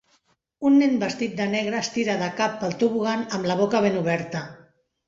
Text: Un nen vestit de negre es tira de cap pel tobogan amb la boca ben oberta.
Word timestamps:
Un 0.69 0.79
nen 0.83 0.95
vestit 1.03 1.35
de 1.41 1.47
negre 1.53 1.79
es 1.83 1.91
tira 1.99 2.17
de 2.25 2.31
cap 2.43 2.59
pel 2.65 2.75
tobogan 2.87 3.25
amb 3.39 3.51
la 3.53 3.63
boca 3.65 3.85
ben 3.89 4.05
oberta. 4.07 4.45